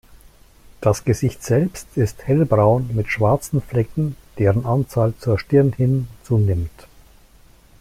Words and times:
Das 0.81 1.03
Gesicht 1.03 1.43
selbst 1.43 1.87
ist 1.95 2.25
hellbraun 2.25 2.89
mit 2.93 3.11
schwarzen 3.11 3.61
Flecken, 3.61 4.15
deren 4.39 4.65
Anzahl 4.65 5.13
zur 5.19 5.37
Stirn 5.37 5.73
hin 5.73 6.07
zunimmt. 6.23 6.87